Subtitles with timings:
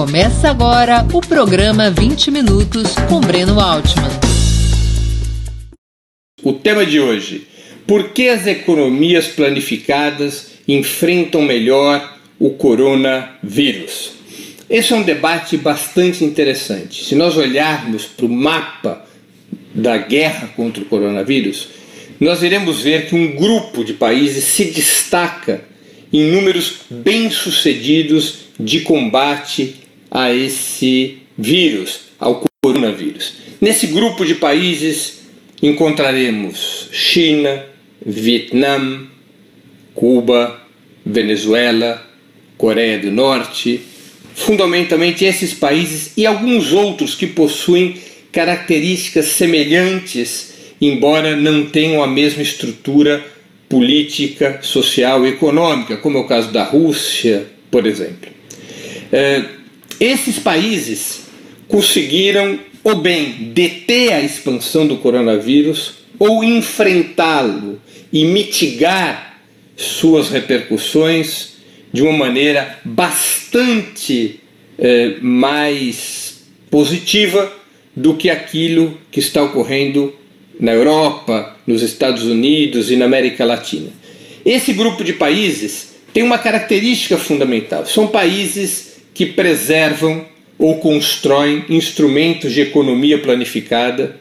[0.00, 4.08] Começa agora o programa 20 Minutos com Breno Altman.
[6.42, 7.46] O tema de hoje:
[7.86, 14.12] por que as economias planificadas enfrentam melhor o coronavírus?
[14.70, 17.04] Esse é um debate bastante interessante.
[17.04, 19.04] Se nós olharmos para o mapa
[19.74, 21.68] da guerra contra o coronavírus,
[22.18, 25.62] nós iremos ver que um grupo de países se destaca
[26.10, 33.34] em números bem-sucedidos de combate a esse vírus, ao coronavírus.
[33.60, 35.20] Nesse grupo de países
[35.62, 37.64] encontraremos China,
[38.04, 39.06] Vietnã,
[39.94, 40.60] Cuba,
[41.04, 42.06] Venezuela,
[42.56, 43.80] Coreia do Norte,
[44.34, 47.96] fundamentalmente esses países e alguns outros que possuem
[48.32, 53.24] características semelhantes, embora não tenham a mesma estrutura
[53.68, 58.30] política, social e econômica, como é o caso da Rússia, por exemplo.
[59.12, 59.44] É,
[60.00, 61.26] esses países
[61.68, 69.38] conseguiram ou bem deter a expansão do coronavírus ou enfrentá-lo e mitigar
[69.76, 71.50] suas repercussões
[71.92, 74.40] de uma maneira bastante
[74.78, 77.52] é, mais positiva
[77.94, 80.14] do que aquilo que está ocorrendo
[80.58, 83.90] na Europa, nos Estados Unidos e na América Latina.
[84.44, 88.89] Esse grupo de países tem uma característica fundamental: são países
[89.20, 90.24] que preservam
[90.58, 94.16] ou constroem instrumentos de economia planificada,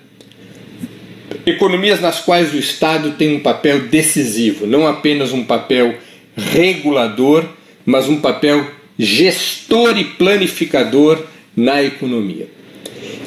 [1.45, 5.95] economias nas quais o Estado tem um papel decisivo, não apenas um papel
[6.35, 7.45] regulador,
[7.85, 11.23] mas um papel gestor e planificador
[11.55, 12.49] na economia.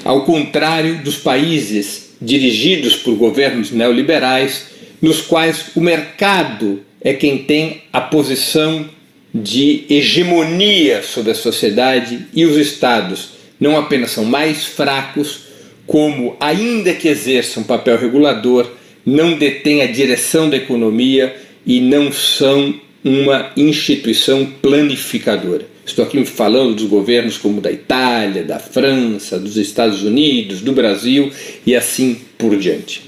[0.05, 4.67] Ao contrário dos países dirigidos por governos neoliberais,
[5.01, 8.91] nos quais o mercado é quem tem a posição
[9.35, 15.45] de hegemonia sobre a sociedade e os estados não apenas são mais fracos,
[15.87, 18.69] como, ainda que exerçam um papel regulador,
[19.07, 21.35] não detêm a direção da economia
[21.65, 22.75] e não são
[23.05, 25.67] uma instituição planificadora.
[25.85, 31.31] Estou aqui falando dos governos como da Itália, da França, dos Estados Unidos, do Brasil
[31.67, 33.03] e assim por diante.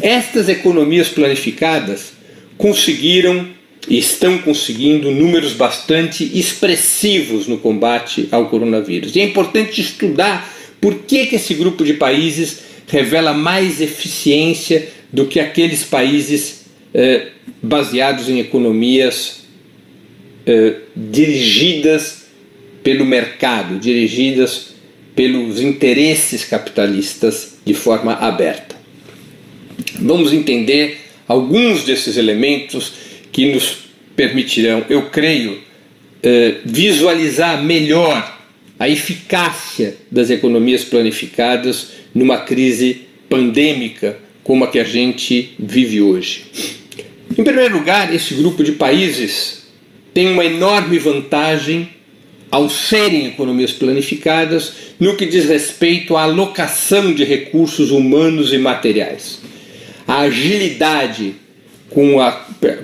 [0.00, 2.12] Estas economias planificadas
[2.58, 3.48] conseguiram
[3.88, 9.16] e estão conseguindo números bastante expressivos no combate ao coronavírus.
[9.16, 15.26] E é importante estudar por que, que esse grupo de países revela mais eficiência do
[15.26, 17.28] que aqueles países eh,
[17.62, 19.40] baseados em economias
[20.46, 22.24] eh, dirigidas
[22.82, 24.70] pelo mercado, dirigidas
[25.14, 28.76] pelos interesses capitalistas de forma aberta.
[30.00, 30.98] Vamos entender
[31.28, 35.60] alguns desses elementos que nos permitirão, eu creio,
[36.22, 38.38] eh, visualizar melhor
[38.78, 46.44] a eficácia das economias planificadas numa crise pandêmica como a que a gente vive hoje.
[47.38, 49.66] Em primeiro lugar, esse grupo de países
[50.12, 51.88] tem uma enorme vantagem
[52.50, 59.40] ao serem economias planificadas no que diz respeito à alocação de recursos humanos e materiais.
[60.06, 61.34] A agilidade
[61.90, 62.32] com a,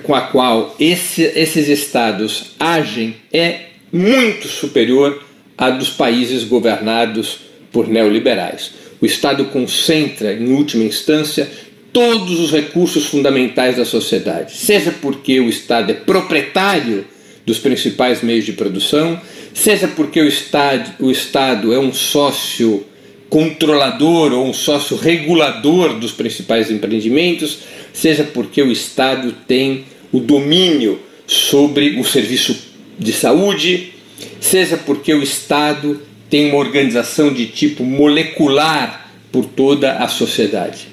[0.03, 5.23] com a qual esse, esses estados agem é muito superior
[5.57, 7.39] à dos países governados
[7.71, 8.71] por neoliberais.
[9.01, 11.49] O Estado concentra, em última instância,
[11.93, 17.05] todos os recursos fundamentais da sociedade, seja porque o Estado é proprietário
[17.45, 19.19] dos principais meios de produção,
[19.53, 22.85] seja porque o Estado, o Estado é um sócio
[23.29, 27.59] controlador ou um sócio regulador dos principais empreendimentos,
[27.97, 32.55] seja porque o Estado tem o domínio sobre o serviço
[32.97, 33.93] de saúde,
[34.39, 35.99] seja porque o Estado
[36.29, 40.89] tem uma organização de tipo molecular por toda a sociedade.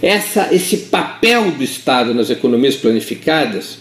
[0.00, 3.78] Essa, esse papel do Estado nas economias planificadas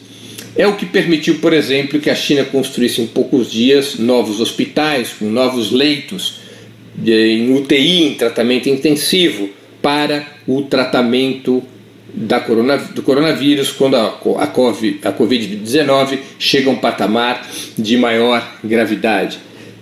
[0.54, 5.14] é o que permitiu, por exemplo, que a China construísse em poucos dias novos hospitais
[5.18, 6.42] com novos leitos
[7.06, 9.50] em UTI, em tratamento intensivo,
[9.82, 11.64] para o tratamento
[12.14, 17.48] da corona, do coronavírus quando a, a, a Covid-19 chega a um patamar
[17.78, 19.40] de maior gravidade.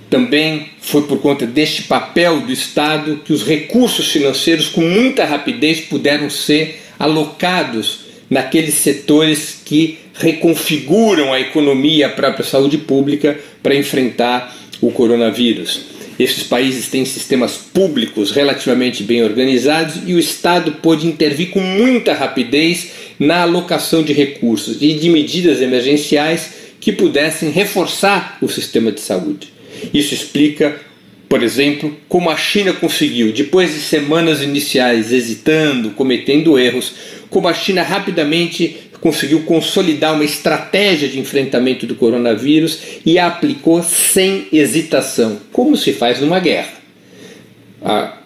[0.10, 5.82] Também foi por conta deste papel do Estado que os recursos financeiros, com muita rapidez,
[5.82, 13.76] puderam ser alocados naqueles setores que reconfiguram a economia e a própria saúde pública para
[13.76, 15.99] enfrentar o coronavírus.
[16.20, 22.14] Esses países têm sistemas públicos relativamente bem organizados e o Estado pôde intervir com muita
[22.14, 26.52] rapidez na alocação de recursos e de medidas emergenciais
[26.82, 29.54] que pudessem reforçar o sistema de saúde.
[29.94, 30.82] Isso explica,
[31.30, 36.94] por exemplo, como a China conseguiu, depois de semanas iniciais hesitando, cometendo erros,
[37.30, 43.82] como a China rapidamente conseguiu consolidar uma estratégia de enfrentamento do coronavírus e a aplicou
[43.82, 46.74] sem hesitação, como se faz numa guerra.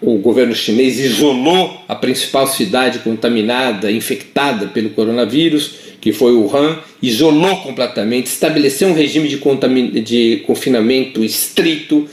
[0.00, 7.58] o governo chinês isolou a principal cidade contaminada, infectada pelo coronavírus, que foi Wuhan, isolou
[7.58, 12.08] completamente, estabeleceu um regime de, de confinamento estrito,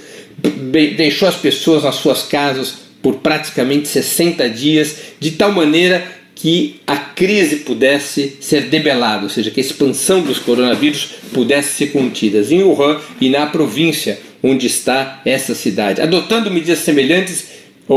[0.96, 6.98] deixou as pessoas nas suas casas por praticamente 60 dias, de tal maneira que a
[6.98, 12.64] crise pudesse ser debelada, ou seja, que a expansão dos coronavírus pudesse ser contida em
[12.64, 17.46] Wuhan e na província onde está essa cidade, adotando medidas semelhantes,
[17.88, 17.96] uh,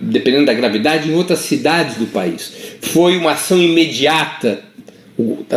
[0.00, 2.52] dependendo da gravidade, em outras cidades do país.
[2.82, 4.60] Foi uma ação imediata,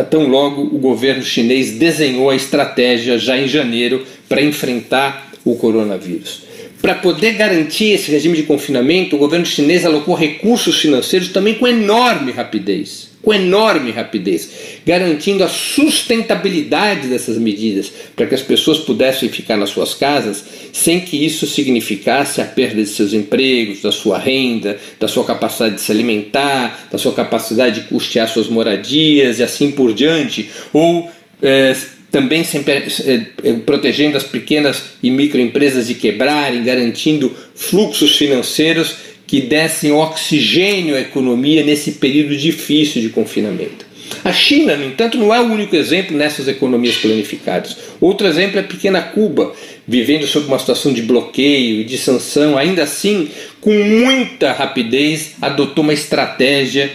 [0.08, 6.42] tão logo o governo chinês desenhou a estratégia já em janeiro para enfrentar o coronavírus.
[6.80, 11.66] Para poder garantir esse regime de confinamento, o governo chinês alocou recursos financeiros também com
[11.66, 14.48] enorme rapidez, com enorme rapidez,
[14.86, 21.00] garantindo a sustentabilidade dessas medidas, para que as pessoas pudessem ficar nas suas casas sem
[21.00, 25.80] que isso significasse a perda de seus empregos, da sua renda, da sua capacidade de
[25.80, 31.10] se alimentar, da sua capacidade de custear suas moradias e assim por diante, ou
[31.42, 31.74] é,
[32.10, 38.94] também sempre, eh, eh, protegendo as pequenas e microempresas de quebrarem, garantindo fluxos financeiros
[39.26, 43.86] que dessem oxigênio à economia nesse período difícil de confinamento.
[44.24, 47.76] A China, no entanto, não é o único exemplo nessas economias planificadas.
[48.00, 49.52] Outro exemplo é a pequena Cuba,
[49.86, 53.28] vivendo sob uma situação de bloqueio e de sanção, ainda assim,
[53.60, 56.90] com muita rapidez, adotou uma estratégia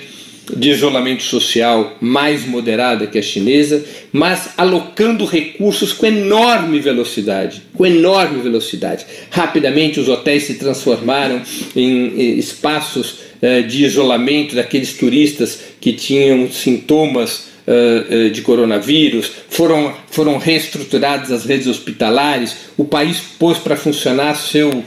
[0.55, 7.85] de isolamento social mais moderada que a chinesa, mas alocando recursos com enorme velocidade, com
[7.85, 9.05] enorme velocidade.
[9.29, 11.41] Rapidamente os hotéis se transformaram
[11.75, 19.93] em espaços eh, de isolamento daqueles turistas que tinham sintomas eh, eh, de coronavírus, foram,
[20.11, 24.83] foram reestruturadas as redes hospitalares, o país pôs para funcionar seu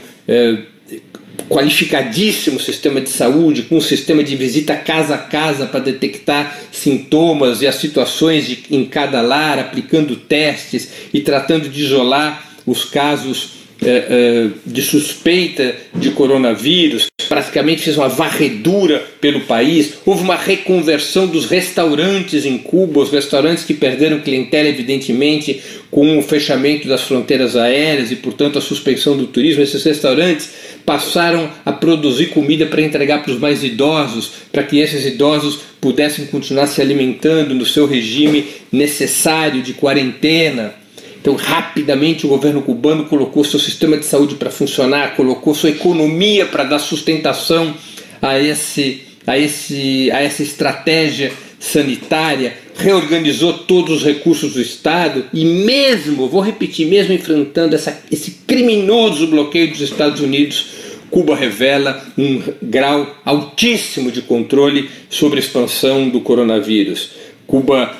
[1.49, 7.61] qualificadíssimo sistema de saúde, com um sistema de visita casa a casa para detectar sintomas
[7.61, 13.57] e as situações de, em cada lar, aplicando testes e tratando de isolar os casos
[13.81, 17.07] eh, eh, de suspeita de coronavírus,
[17.47, 19.93] praticamente fez uma varredura pelo país.
[20.05, 26.21] Houve uma reconversão dos restaurantes em Cuba, os restaurantes que perderam clientela, evidentemente, com o
[26.21, 29.63] fechamento das fronteiras aéreas e, portanto, a suspensão do turismo.
[29.63, 30.49] Esses restaurantes
[30.85, 36.25] passaram a produzir comida para entregar para os mais idosos, para que esses idosos pudessem
[36.25, 40.73] continuar se alimentando no seu regime necessário de quarentena.
[41.19, 46.45] Então, rapidamente, o governo cubano colocou seu sistema de saúde para funcionar, colocou sua economia
[46.45, 47.75] para dar sustentação
[48.21, 55.43] a, esse, a, esse, a essa estratégia sanitária, reorganizou todos os recursos do Estado e,
[55.43, 60.65] mesmo, vou repetir, mesmo enfrentando essa, esse criminoso bloqueio dos Estados Unidos,
[61.09, 67.11] Cuba revela um grau altíssimo de controle sobre a expansão do coronavírus.
[67.45, 67.95] Cuba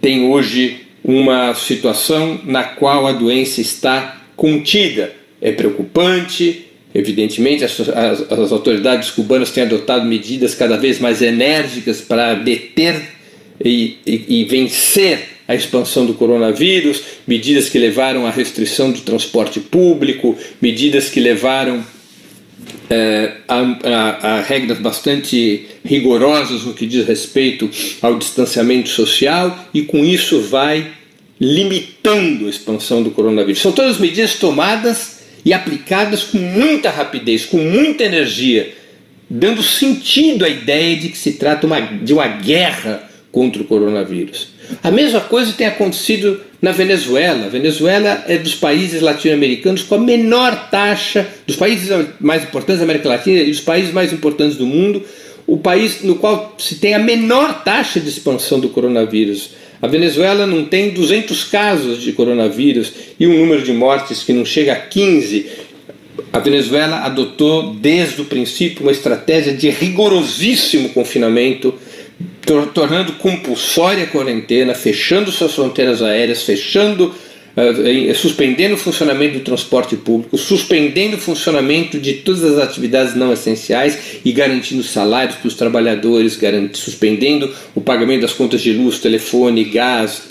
[0.00, 5.12] tem hoje uma situação na qual a doença está contida.
[5.40, 12.00] É preocupante, evidentemente, as, as, as autoridades cubanas têm adotado medidas cada vez mais enérgicas
[12.00, 13.00] para deter
[13.64, 19.58] e, e, e vencer a expansão do coronavírus, medidas que levaram à restrição do transporte
[19.58, 21.84] público, medidas que levaram
[22.88, 27.70] é, a, a, a, regras bastante rigorosas no que diz respeito
[28.02, 30.86] ao distanciamento social e com isso vai
[31.40, 33.62] limitando a expansão do coronavírus.
[33.62, 38.74] São todas medidas tomadas e aplicadas com muita rapidez, com muita energia,
[39.28, 44.48] dando sentido à ideia de que se trata uma, de uma guerra contra o coronavírus.
[44.82, 47.46] A mesma coisa tem acontecido na Venezuela.
[47.46, 51.88] A Venezuela é dos países latino-americanos com a menor taxa, dos países
[52.20, 55.02] mais importantes da América Latina e dos países mais importantes do mundo,
[55.46, 59.50] o país no qual se tem a menor taxa de expansão do coronavírus.
[59.82, 64.44] A Venezuela não tem 200 casos de coronavírus e um número de mortes que não
[64.44, 65.46] chega a 15.
[66.32, 71.74] A Venezuela adotou desde o princípio uma estratégia de rigorosíssimo confinamento
[72.74, 77.14] tornando compulsória a quarentena, fechando suas fronteiras aéreas, fechando,
[78.14, 84.20] suspendendo o funcionamento do transporte público, suspendendo o funcionamento de todas as atividades não essenciais
[84.24, 86.38] e garantindo salários para os trabalhadores,
[86.74, 90.30] suspendendo o pagamento das contas de luz, telefone, gás,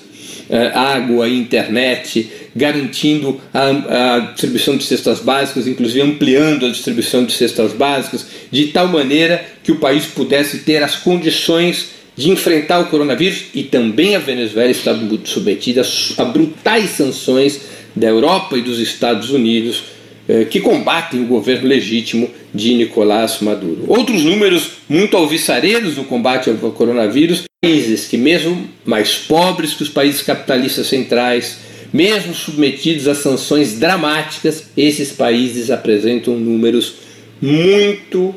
[0.52, 7.34] eh, água internet, garantindo a, a, distribuição de cestas básicas, inclusive ampliando a distribuição de
[7.34, 12.88] cestas básicas, de tal maneira que o país pudesse ter as condições de enfrentar o
[12.88, 15.84] coronavírus e também a Venezuela está submetida
[16.18, 17.62] a brutais sanções
[17.96, 19.84] da Europa e dos Estados Unidos
[20.28, 23.86] eh, que combatem o governo legítimo de Nicolás Maduro.
[23.88, 29.90] Outros números muito alvissareiros no combate ao coronavírus, países que mesmo mais pobres que os
[29.90, 31.60] países capitalistas centrais,
[31.94, 36.96] mesmo submetidos a sanções dramáticas, esses países apresentam números
[37.42, 38.36] muito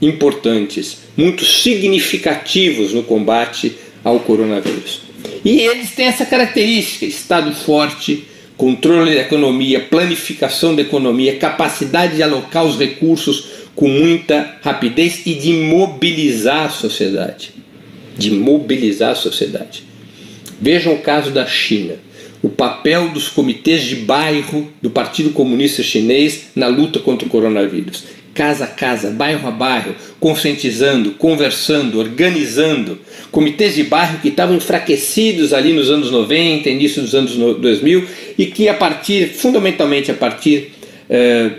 [0.00, 5.00] importantes, muito significativos no combate ao coronavírus.
[5.44, 8.24] E eles têm essa característica: Estado forte,
[8.56, 15.34] controle da economia, planificação da economia, capacidade de alocar os recursos com muita rapidez e
[15.34, 17.52] de mobilizar a sociedade.
[18.16, 19.84] De mobilizar a sociedade.
[20.60, 21.94] Vejam o caso da China.
[22.42, 28.04] O papel dos comitês de bairro do Partido Comunista Chinês na luta contra o coronavírus
[28.36, 32.98] casa a casa, bairro a bairro, conscientizando, conversando, organizando.
[33.32, 38.46] Comitês de bairro que estavam enfraquecidos ali nos anos 90, início dos anos 2000 e
[38.46, 40.72] que a partir, fundamentalmente a partir
[41.08, 41.50] eh,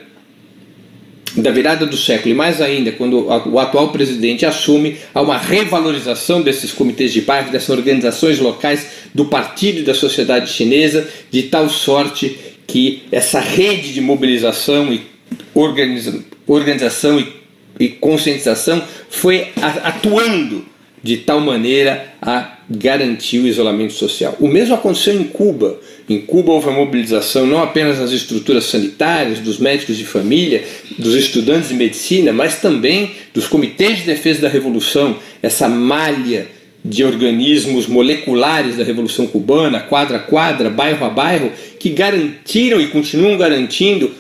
[1.36, 6.42] da virada do século e mais ainda quando o atual presidente assume, há uma revalorização
[6.42, 11.70] desses comitês de bairro, dessas organizações locais do partido e da sociedade chinesa, de tal
[11.70, 15.02] sorte que essa rede de mobilização e
[15.56, 17.28] organização organização e,
[17.80, 19.50] e conscientização foi
[19.84, 20.66] atuando
[21.04, 24.36] de tal maneira a garantir o isolamento social.
[24.40, 25.80] O mesmo aconteceu em Cuba.
[26.10, 30.64] Em Cuba houve a mobilização não apenas das estruturas sanitárias, dos médicos de família,
[30.98, 36.48] dos estudantes de medicina, mas também dos comitês de defesa da revolução, essa malha
[36.84, 42.88] de organismos moleculares da Revolução Cubana, quadra a quadra, bairro a bairro, que garantiram e
[42.88, 44.12] continuam garantindo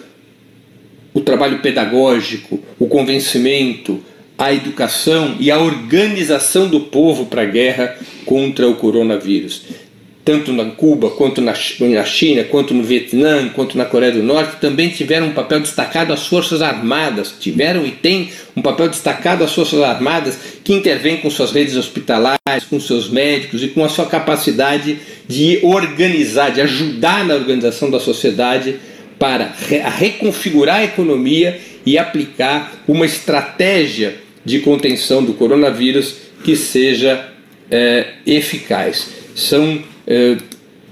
[1.18, 4.00] o trabalho pedagógico, o convencimento,
[4.38, 9.64] a educação e a organização do povo para a guerra contra o coronavírus.
[10.24, 14.90] Tanto na Cuba, quanto na China, quanto no Vietnã, quanto na Coreia do Norte, também
[14.90, 19.82] tiveram um papel destacado as Forças Armadas, tiveram e têm um papel destacado as Forças
[19.82, 25.00] Armadas que intervêm com suas redes hospitalares, com seus médicos e com a sua capacidade
[25.28, 28.76] de organizar, de ajudar na organização da sociedade
[29.20, 29.52] para
[29.98, 37.28] reconfigurar a economia e aplicar uma estratégia de contenção do coronavírus que seja
[37.70, 39.10] é, eficaz.
[39.36, 40.38] São é,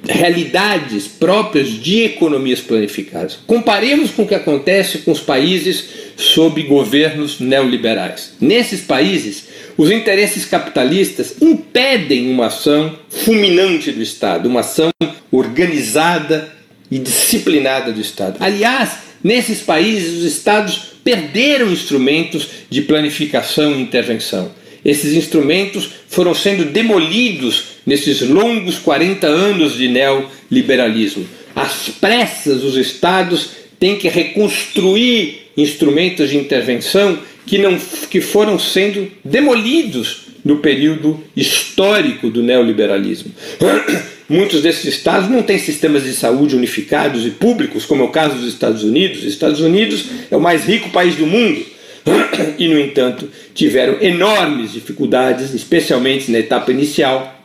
[0.07, 3.37] realidades próprias de economias planificadas.
[3.47, 8.33] Comparemos com o que acontece com os países sob governos neoliberais.
[8.39, 14.89] Nesses países, os interesses capitalistas impedem uma ação fulminante do Estado, uma ação
[15.31, 16.54] organizada
[16.89, 18.37] e disciplinada do Estado.
[18.39, 18.91] Aliás,
[19.23, 24.51] nesses países, os Estados perderam instrumentos de planificação e intervenção.
[24.83, 31.25] Esses instrumentos foram sendo demolidos nesses longos 40 anos de neoliberalismo.
[31.55, 33.49] Às pressas, os Estados
[33.79, 37.77] têm que reconstruir instrumentos de intervenção que, não,
[38.09, 43.31] que foram sendo demolidos no período histórico do neoliberalismo.
[44.27, 48.35] Muitos desses estados não têm sistemas de saúde unificados e públicos, como é o caso
[48.35, 49.19] dos Estados Unidos.
[49.19, 51.63] Os Estados Unidos é o mais rico país do mundo
[52.57, 57.39] e, no entanto, tiveram enormes dificuldades, especialmente na etapa inicial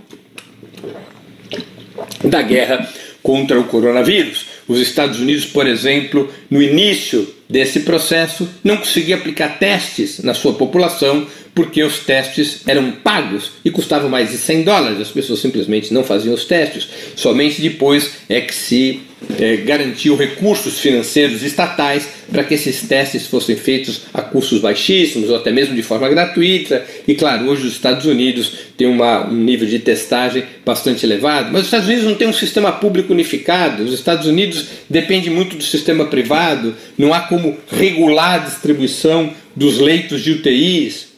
[2.25, 2.89] da guerra
[3.23, 4.47] contra o coronavírus.
[4.67, 10.55] Os Estados Unidos, por exemplo, no início desse processo, não conseguia aplicar testes na sua
[10.55, 15.00] população porque os testes eram pagos e custavam mais de 100 dólares.
[15.00, 16.88] As pessoas simplesmente não faziam os testes.
[17.16, 19.00] Somente depois é que se
[19.38, 25.37] é, garantiu recursos financeiros estatais para que esses testes fossem feitos a custos baixíssimos ou
[25.37, 26.85] até mesmo de forma gratuita.
[27.07, 31.62] E claro, hoje os Estados Unidos têm uma, um nível de testagem bastante elevado, mas
[31.62, 33.83] os Estados Unidos não têm um sistema público unificado.
[33.83, 39.78] Os Estados Unidos dependem muito do sistema privado, não há como regular a distribuição dos
[39.78, 41.10] leitos de UTIs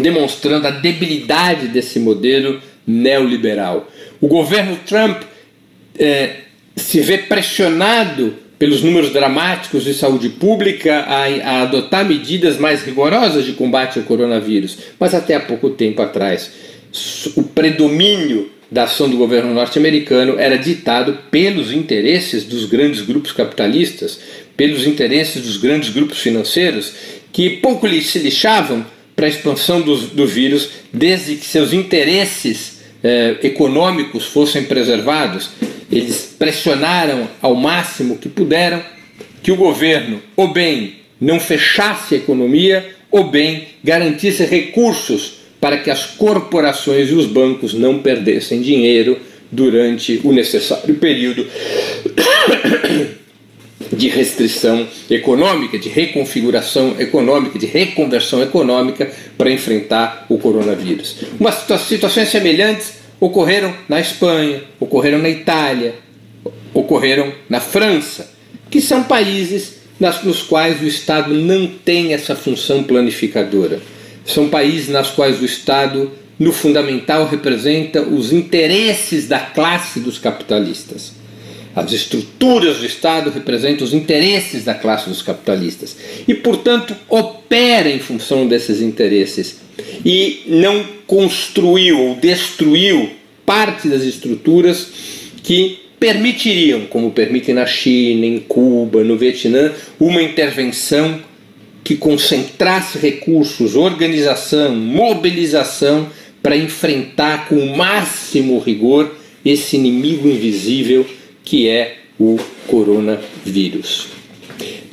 [0.00, 3.90] demonstrando a debilidade desse modelo neoliberal.
[4.20, 5.22] O governo Trump
[5.98, 6.36] é,
[6.76, 13.44] se vê pressionado pelos números dramáticos de saúde pública a, a, adotar medidas mais rigorosas
[13.44, 14.78] de combate ao coronavírus.
[14.98, 16.50] Mas até há pouco tempo atrás,
[17.36, 24.18] o predomínio da ação do governo norte-americano era ditado pelos interesses dos grandes grupos capitalistas,
[24.56, 26.92] pelos interesses dos grandes grupos financeiros,
[27.32, 28.84] que pouco se lixavam
[29.18, 35.50] para a expansão do, do vírus, desde que seus interesses eh, econômicos fossem preservados.
[35.90, 38.80] Eles pressionaram ao máximo que puderam
[39.42, 45.90] que o governo, ou bem, não fechasse a economia, ou bem, garantisse recursos para que
[45.90, 49.18] as corporações e os bancos não perdessem dinheiro
[49.50, 51.44] durante o necessário período
[53.92, 61.16] de restrição econômica, de reconfiguração econômica, de reconversão econômica para enfrentar o coronavírus.
[61.38, 65.94] Umas situações semelhantes ocorreram na Espanha, ocorreram na Itália,
[66.72, 68.30] ocorreram na França,
[68.70, 69.78] que são países
[70.22, 73.80] nos quais o Estado não tem essa função planificadora.
[74.24, 81.17] São países nas quais o Estado, no fundamental, representa os interesses da classe dos capitalistas.
[81.78, 88.00] As estruturas do Estado representam os interesses da classe dos capitalistas e, portanto, opera em
[88.00, 89.60] função desses interesses.
[90.04, 93.10] E não construiu ou destruiu
[93.46, 94.88] parte das estruturas
[95.42, 101.20] que permitiriam, como permitem na China, em Cuba, no Vietnã, uma intervenção
[101.84, 106.08] que concentrasse recursos, organização, mobilização
[106.42, 111.06] para enfrentar com o máximo rigor esse inimigo invisível
[111.48, 114.08] que é o coronavírus.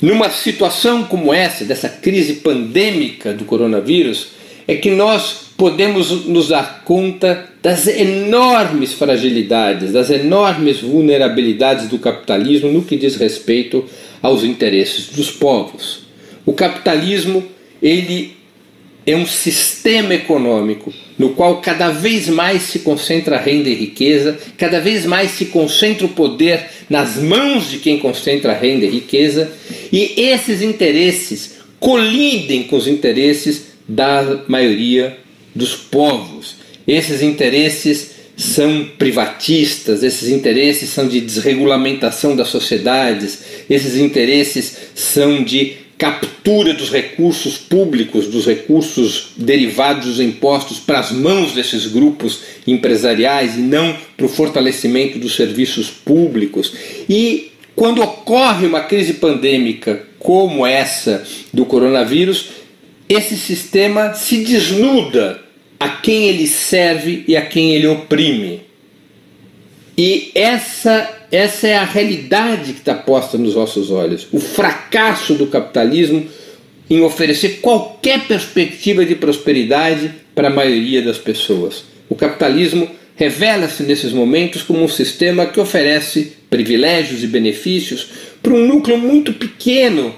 [0.01, 4.29] Numa situação como essa, dessa crise pandêmica do coronavírus,
[4.65, 12.71] é que nós podemos nos dar conta das enormes fragilidades, das enormes vulnerabilidades do capitalismo
[12.71, 13.83] no que diz respeito
[14.21, 16.05] aos interesses dos povos.
[16.45, 17.43] O capitalismo,
[17.81, 18.33] ele
[19.05, 24.37] é um sistema econômico no qual cada vez mais se concentra a renda e riqueza,
[24.57, 28.89] cada vez mais se concentra o poder nas mãos de quem concentra a renda e
[28.89, 29.51] riqueza,
[29.91, 35.17] e esses interesses colidem com os interesses da maioria
[35.53, 36.55] dos povos.
[36.87, 45.84] Esses interesses são privatistas, esses interesses são de desregulamentação das sociedades, esses interesses são de
[45.97, 53.55] captura dos recursos públicos, dos recursos derivados dos impostos para as mãos desses grupos empresariais
[53.55, 56.73] e não para o fortalecimento dos serviços públicos.
[57.09, 62.49] E quando ocorre uma crise pandêmica como essa do coronavírus,
[63.07, 65.41] esse sistema se desnuda
[65.79, 68.61] a quem ele serve e a quem ele oprime.
[69.97, 74.27] E essa, essa é a realidade que está posta nos nossos olhos.
[74.31, 76.27] O fracasso do capitalismo
[76.89, 81.83] em oferecer qualquer perspectiva de prosperidade para a maioria das pessoas.
[82.09, 88.07] O capitalismo revela-se nesses momentos como um sistema que oferece privilégios e benefícios
[88.41, 90.13] para um núcleo muito pequeno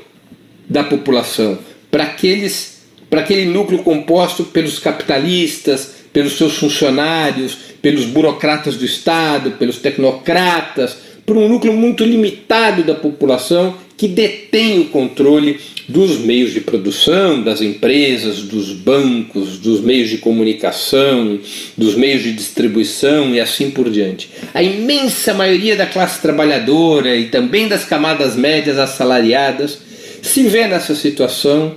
[0.67, 2.77] da população, para aqueles
[3.09, 10.97] para aquele núcleo composto pelos capitalistas, pelos seus funcionários, pelos burocratas do Estado, pelos tecnocratas,
[11.23, 17.43] por um núcleo muito limitado da população que detém o controle dos meios de produção,
[17.43, 21.39] das empresas, dos bancos, dos meios de comunicação,
[21.77, 24.27] dos meios de distribuição e assim por diante.
[24.55, 29.77] A imensa maioria da classe trabalhadora e também das camadas médias assalariadas
[30.23, 31.75] se vê nessa situação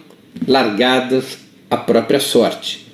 [0.48, 1.36] largadas
[1.68, 2.89] à própria sorte,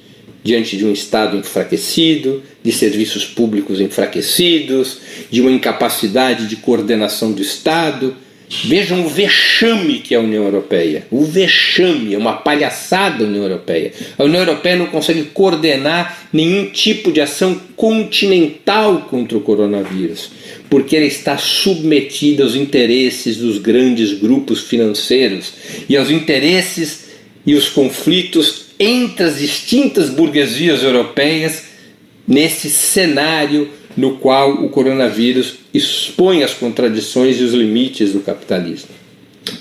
[0.47, 7.43] diante de um Estado enfraquecido, de serviços públicos enfraquecidos, de uma incapacidade de coordenação do
[7.43, 8.15] Estado.
[8.65, 11.05] Vejam o vexame que é a União Europeia.
[11.11, 13.93] O vexame, é uma palhaçada a União Europeia.
[14.17, 20.31] A União Europeia não consegue coordenar nenhum tipo de ação continental contra o coronavírus,
[20.71, 25.55] porque ela está submetida aos interesses dos grandes grupos financeiros
[25.89, 27.07] e aos interesses
[27.45, 31.65] e os conflitos entre as distintas burguesias europeias
[32.27, 38.91] nesse cenário no qual o coronavírus expõe as contradições e os limites do capitalismo.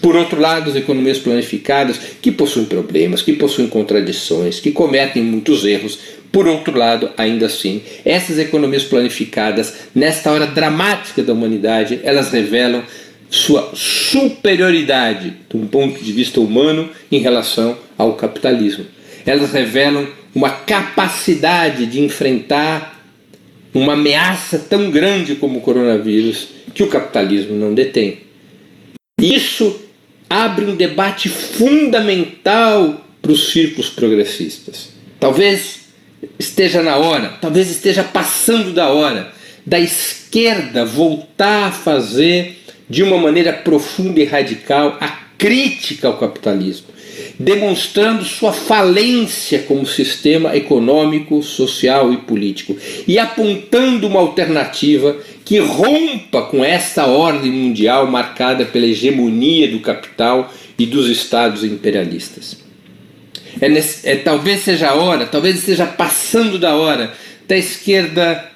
[0.02, 5.64] Por outro lado, as economias planificadas, que possuem problemas, que possuem contradições, que cometem muitos
[5.64, 6.00] erros,
[6.32, 12.84] por outro lado, ainda assim, essas economias planificadas, nesta hora dramática da humanidade, elas revelam
[13.30, 18.86] sua superioridade de um ponto de vista humano em relação ao capitalismo.
[19.26, 23.04] Elas revelam uma capacidade de enfrentar
[23.74, 28.20] uma ameaça tão grande como o coronavírus que o capitalismo não detém.
[29.20, 29.82] Isso
[30.30, 34.90] abre um debate fundamental para os círculos progressistas.
[35.20, 35.86] Talvez
[36.38, 39.34] esteja na hora, talvez esteja passando da hora
[39.66, 42.60] da esquerda voltar a fazer
[42.90, 45.08] de uma maneira profunda e radical a
[45.38, 46.88] crítica ao capitalismo
[47.40, 52.76] demonstrando sua falência como sistema econômico, social e político,
[53.08, 60.52] e apontando uma alternativa que rompa com esta ordem mundial marcada pela hegemonia do capital
[60.78, 62.58] e dos estados imperialistas.
[63.62, 67.14] É, nesse, é, talvez seja a hora, talvez esteja passando da hora
[67.48, 68.52] da esquerda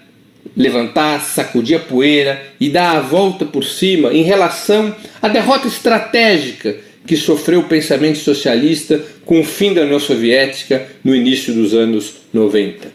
[0.57, 6.75] levantar, sacudir a poeira e dar a volta por cima em relação à derrota estratégica
[7.05, 12.13] que sofreu o pensamento socialista com o fim da União Soviética no início dos anos
[12.33, 12.91] 90.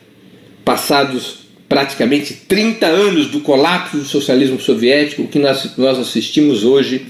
[0.65, 7.07] Passados praticamente 30 anos do colapso do socialismo soviético, o que nós, nós assistimos hoje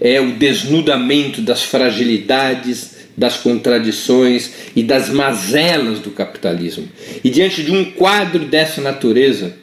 [0.00, 6.88] é o desnudamento das fragilidades, das contradições e das mazelas do capitalismo.
[7.24, 9.54] E diante de um quadro dessa natureza,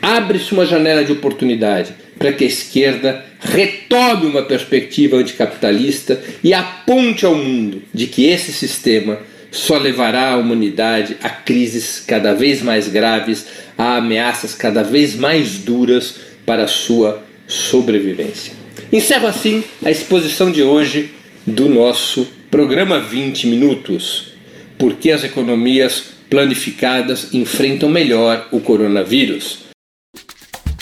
[0.00, 7.24] abre-se uma janela de oportunidade para que a esquerda retome uma perspectiva anticapitalista e aponte
[7.24, 9.18] ao mundo de que esse sistema
[9.50, 15.58] só levará a humanidade a crises cada vez mais graves, a ameaças cada vez mais
[15.58, 18.52] duras para a sua sobrevivência.
[18.92, 21.10] Encerro assim a exposição de hoje
[21.46, 24.32] do nosso programa 20 minutos.
[24.76, 29.67] Por que as economias planificadas enfrentam melhor o coronavírus?